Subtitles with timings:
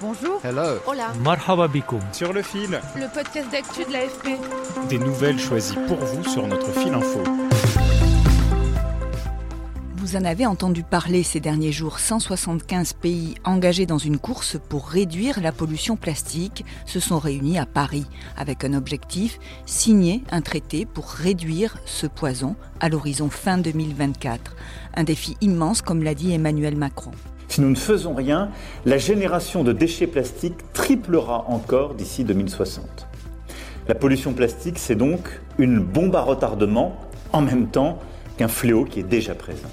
[0.00, 0.40] Bonjour.
[0.44, 0.78] Hello.
[0.86, 1.12] Hola.
[1.24, 2.00] Marhaba bikoum.
[2.12, 4.38] Sur le fil, Le podcast d'actu de l'AFP.
[4.88, 7.20] des nouvelles choisies pour vous sur notre fil info.
[9.96, 11.98] Vous en avez entendu parler ces derniers jours.
[11.98, 17.66] 175 pays engagés dans une course pour réduire la pollution plastique se sont réunis à
[17.66, 18.06] Paris
[18.36, 24.54] avec un objectif signer un traité pour réduire ce poison à l'horizon fin 2024.
[24.94, 27.10] Un défi immense, comme l'a dit Emmanuel Macron.
[27.48, 28.50] Si nous ne faisons rien,
[28.84, 33.06] la génération de déchets plastiques triplera encore d'ici 2060.
[33.88, 36.96] La pollution plastique, c'est donc une bombe à retardement
[37.32, 37.98] en même temps
[38.36, 39.68] qu'un fléau qui est déjà présent.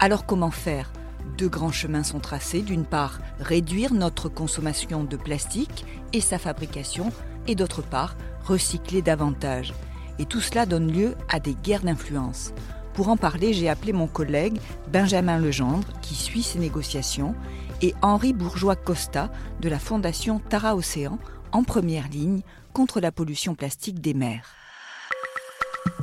[0.00, 0.92] Alors comment faire?
[1.38, 2.60] Deux grands chemins sont tracés.
[2.60, 7.10] D'une part, réduire notre consommation de plastique et sa fabrication,
[7.46, 9.72] et d'autre part, recycler davantage.
[10.18, 12.52] Et tout cela donne lieu à des guerres d'influence.
[12.94, 14.58] Pour en parler, j'ai appelé mon collègue
[14.92, 17.34] Benjamin Legendre, qui suit ces négociations,
[17.80, 21.18] et Henri Bourgeois-Costa de la Fondation Tara Océan,
[21.52, 24.46] en première ligne contre la pollution plastique des mers.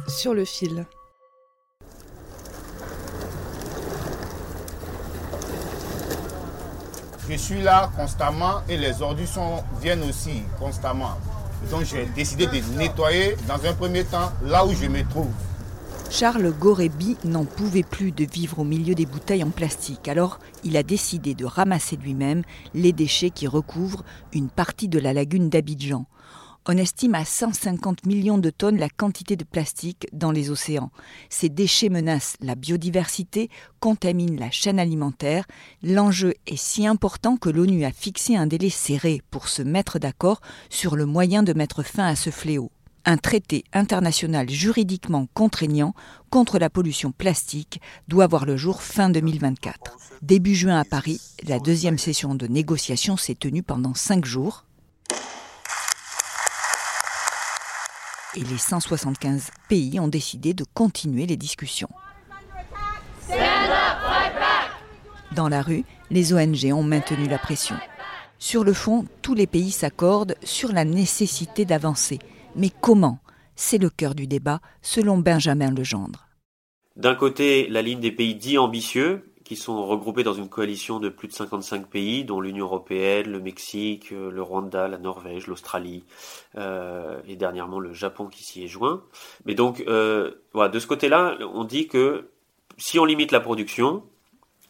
[0.07, 0.85] Sur le fil.
[7.29, 11.15] Je suis là constamment et les ordures sont- viennent aussi constamment.
[11.69, 15.31] Donc j'ai décidé de nettoyer dans un premier temps là où je me trouve.
[16.11, 20.75] Charles Gorebi n'en pouvait plus de vivre au milieu des bouteilles en plastique, alors il
[20.75, 22.41] a décidé de ramasser lui-même
[22.73, 26.07] les déchets qui recouvrent une partie de la lagune d'Abidjan.
[26.67, 30.91] On estime à 150 millions de tonnes la quantité de plastique dans les océans.
[31.29, 35.45] Ces déchets menacent la biodiversité, contaminent la chaîne alimentaire.
[35.84, 40.41] L'enjeu est si important que l'ONU a fixé un délai serré pour se mettre d'accord
[40.69, 42.72] sur le moyen de mettre fin à ce fléau
[43.05, 45.93] un traité international juridiquement contraignant
[46.29, 49.97] contre la pollution plastique doit voir le jour fin 2024.
[50.21, 54.65] Début juin à Paris, la deuxième session de négociation s'est tenue pendant cinq jours.
[58.35, 61.89] Et les 175 pays ont décidé de continuer les discussions.
[65.35, 67.75] Dans la rue, les ONG ont maintenu la pression.
[68.39, 72.19] Sur le fond, tous les pays s'accordent sur la nécessité d'avancer.
[72.55, 73.19] Mais comment?
[73.55, 76.27] C'est le cœur du débat, selon Benjamin Legendre.
[76.95, 81.09] D'un côté, la ligne des pays dits ambitieux, qui sont regroupés dans une coalition de
[81.09, 86.03] plus de 55 pays, dont l'Union européenne, le Mexique, euh, le Rwanda, la Norvège, l'Australie,
[86.55, 89.03] euh, et dernièrement le Japon qui s'y est joint.
[89.45, 92.29] Mais donc, euh, de ce côté-là, on dit que
[92.77, 94.03] si on limite la production,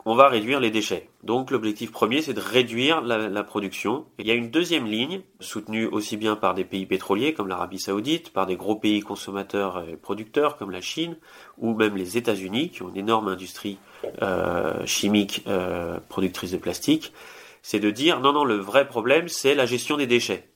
[0.05, 1.09] on va réduire les déchets.
[1.23, 4.05] Donc l'objectif premier, c'est de réduire la, la production.
[4.17, 7.79] Il y a une deuxième ligne, soutenue aussi bien par des pays pétroliers comme l'Arabie
[7.79, 11.17] saoudite, par des gros pays consommateurs et producteurs comme la Chine,
[11.57, 13.77] ou même les États-Unis, qui ont une énorme industrie
[14.21, 17.13] euh, chimique euh, productrice de plastique,
[17.61, 20.49] c'est de dire non, non, le vrai problème, c'est la gestion des déchets.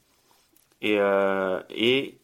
[0.82, 2.18] Et, euh, et,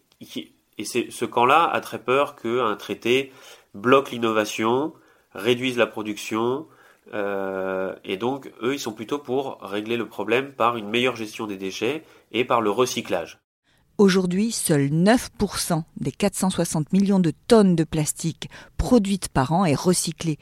[0.78, 3.34] et ce camp-là a très peur qu'un traité
[3.74, 4.94] bloque l'innovation,
[5.34, 6.66] réduise la production,
[7.14, 11.47] euh, et donc, eux, ils sont plutôt pour régler le problème par une meilleure gestion
[11.47, 13.40] des déchets et par le recyclage.
[13.97, 20.38] Aujourd'hui, seuls 9% des 460 millions de tonnes de plastique produites par an est recyclé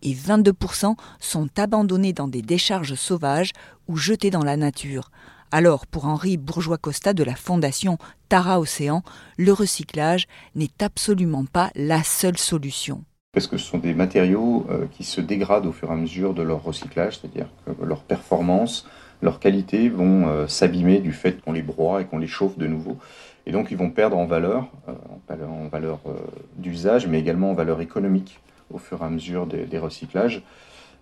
[0.00, 3.52] et 22% sont abandonnés dans des décharges sauvages
[3.86, 5.10] ou jetés dans la nature.
[5.50, 7.98] Alors, pour Henri Bourgeois-Costa de la Fondation
[8.30, 9.02] Tara Océan,
[9.36, 13.04] le recyclage n'est absolument pas la seule solution.
[13.32, 16.34] Parce que ce sont des matériaux euh, qui se dégradent au fur et à mesure
[16.34, 18.86] de leur recyclage, c'est-à-dire que leur performance,
[19.22, 22.66] leur qualité vont euh, s'abîmer du fait qu'on les broie et qu'on les chauffe de
[22.66, 22.98] nouveau.
[23.46, 26.00] Et donc ils vont perdre en valeur, euh, en valeur,
[26.58, 28.38] d'usage, mais également en valeur économique
[28.70, 30.42] au fur et à mesure des, des recyclages.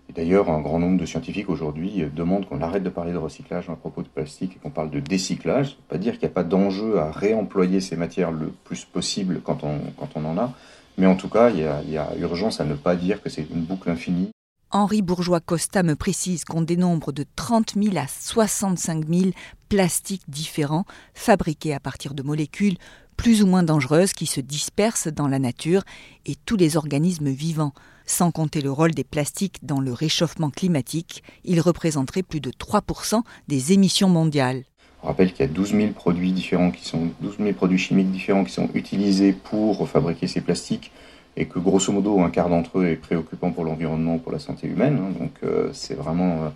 [0.09, 3.69] Et d'ailleurs, un grand nombre de scientifiques aujourd'hui demandent qu'on arrête de parler de recyclage
[3.69, 5.67] à propos de plastique et qu'on parle de décyclage.
[5.67, 8.85] Ça veut pas dire qu'il n'y a pas d'enjeu à réemployer ces matières le plus
[8.85, 10.53] possible quand on, quand on en a.
[11.01, 13.61] Mais en tout cas, il y, a, urgence à ne pas dire que c'est une
[13.61, 14.29] boucle infinie.
[14.69, 19.31] Henri Bourgeois-Costa me précise qu'on dénombre de 30 000 à 65 000
[19.67, 22.77] plastiques différents fabriqués à partir de molécules
[23.17, 25.81] plus ou moins dangereuses qui se dispersent dans la nature
[26.27, 27.73] et tous les organismes vivants.
[28.05, 33.23] Sans compter le rôle des plastiques dans le réchauffement climatique, ils représenteraient plus de 3%
[33.47, 34.65] des émissions mondiales.
[35.03, 38.11] On rappelle qu'il y a 12 000 produits différents qui sont 12 000 produits chimiques
[38.11, 40.91] différents qui sont utilisés pour fabriquer ces plastiques
[41.37, 44.67] et que grosso modo un quart d'entre eux est préoccupant pour l'environnement, pour la santé
[44.67, 44.99] humaine.
[45.01, 45.13] Hein.
[45.17, 46.49] donc euh, c'est vraiment euh,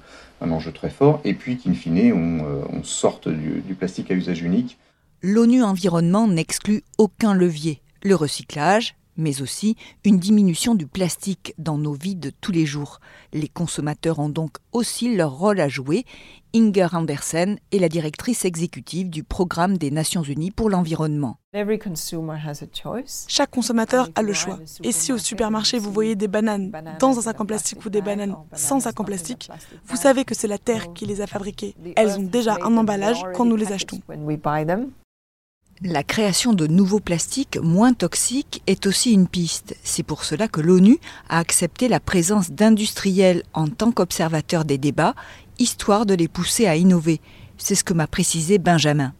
[0.46, 1.22] un enjeu très fort.
[1.24, 4.78] Et puis qu'in fine on, euh, sorte du plastique à usage unique.
[5.22, 7.82] L'ONU Environnement n'exclut aucun levier.
[8.04, 13.00] Le recyclage, mais aussi une diminution du plastique dans nos vies de tous les jours.
[13.34, 16.06] Les consommateurs ont donc aussi leur rôle à jouer.
[16.56, 21.38] Inger Andersen est la directrice exécutive du programme des Nations Unies pour l'environnement.
[23.28, 24.60] Chaque consommateur a le choix.
[24.84, 28.02] Et si au supermarché vous voyez des bananes dans un sac en plastique ou des
[28.02, 29.50] bananes sans sac en plastique,
[29.86, 31.76] vous savez que c'est la Terre qui les a fabriquées.
[31.96, 34.00] Elles ont déjà un emballage quand nous les achetons.
[35.82, 39.76] La création de nouveaux plastiques moins toxiques est aussi une piste.
[39.84, 45.16] C'est pour cela que l'ONU a accepté la présence d'industriels en tant qu'observateurs des débats,
[45.60, 47.20] histoire de les pousser à innover.
[47.58, 49.14] C'est ce que m'a précisé Benjamin.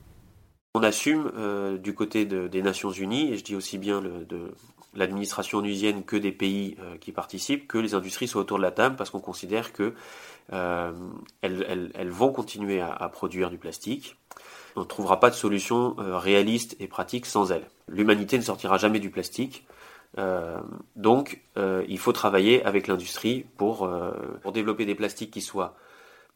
[0.76, 4.54] On assume euh, du côté des Nations Unies, et je dis aussi bien de
[4.94, 8.72] l'administration onusienne que des pays euh, qui participent, que les industries soient autour de la
[8.72, 9.94] table parce qu'on considère qu'elles
[10.54, 10.94] euh,
[12.06, 14.16] vont continuer à produire du plastique
[14.76, 17.68] on ne trouvera pas de solution euh, réaliste et pratique sans elle.
[17.88, 19.66] L'humanité ne sortira jamais du plastique.
[20.18, 20.60] Euh,
[20.96, 23.90] donc, euh, il faut travailler avec l'industrie pour,
[24.42, 25.76] pour développer des plastiques qui soient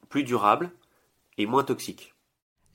[0.10, 0.72] plus durables
[1.38, 2.14] et moins toxiques.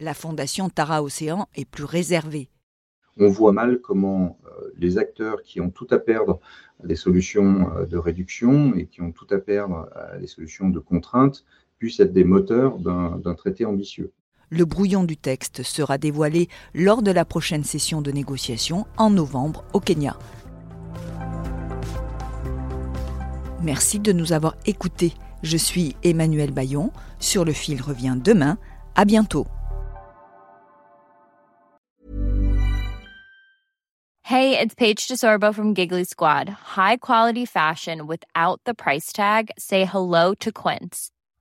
[0.00, 2.48] La fondation Tara Océan est plus réservée.
[3.16, 4.38] On voit mal comment
[4.76, 6.40] les acteurs qui ont tout à perdre
[6.82, 10.80] à des solutions de réduction et qui ont tout à perdre à des solutions de
[10.80, 11.44] contrainte
[11.78, 14.10] puissent être des moteurs d'un traité ambitieux.
[14.50, 19.64] Le brouillon du texte sera dévoilé lors de la prochaine session de négociation en novembre
[19.72, 20.16] au Kenya.
[23.62, 25.14] Merci de nous avoir écoutés.
[25.42, 26.92] Je suis Emmanuel Bayon.
[27.18, 28.58] Sur le fil revient demain.
[28.94, 29.46] À bientôt.
[34.26, 36.48] Hey, it's Paige DeSorbo from Giggly Squad.
[36.48, 39.50] High quality fashion without the price tag.
[39.58, 41.10] Say hello to Quince.